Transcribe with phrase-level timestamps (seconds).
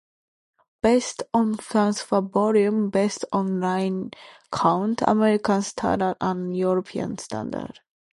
[0.81, 4.09] Based on transfer volume, based on line
[4.51, 7.81] count, American standard and European standard.